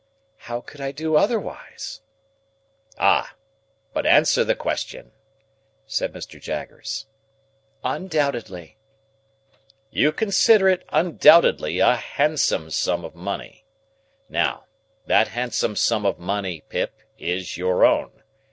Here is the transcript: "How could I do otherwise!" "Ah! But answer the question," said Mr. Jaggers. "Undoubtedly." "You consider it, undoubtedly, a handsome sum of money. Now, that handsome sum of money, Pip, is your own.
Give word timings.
"How 0.49 0.61
could 0.61 0.81
I 0.81 0.91
do 0.91 1.15
otherwise!" 1.15 2.01
"Ah! 2.97 3.35
But 3.93 4.07
answer 4.07 4.43
the 4.43 4.55
question," 4.55 5.11
said 5.85 6.11
Mr. 6.11 6.41
Jaggers. 6.41 7.05
"Undoubtedly." 7.83 8.77
"You 9.91 10.11
consider 10.11 10.67
it, 10.69 10.85
undoubtedly, 10.89 11.77
a 11.77 11.97
handsome 11.97 12.71
sum 12.71 13.05
of 13.05 13.13
money. 13.13 13.63
Now, 14.27 14.65
that 15.05 15.27
handsome 15.27 15.75
sum 15.75 16.07
of 16.07 16.17
money, 16.17 16.61
Pip, 16.61 16.95
is 17.19 17.55
your 17.55 17.85
own. 17.85 18.23